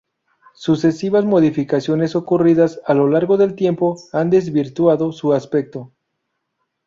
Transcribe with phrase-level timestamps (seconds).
[0.55, 5.91] Sucesivas modificaciones ocurridas a lo largo del tiempo han desvirtuado su aspecto.